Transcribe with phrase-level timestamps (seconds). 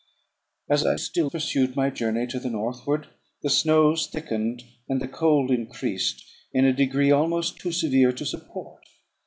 [0.67, 3.09] As I still pursued my journey to the northward,
[3.43, 8.81] the snows thickened, and the cold increased in a degree almost too severe to support.